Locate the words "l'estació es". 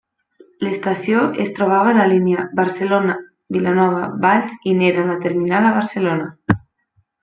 0.67-1.51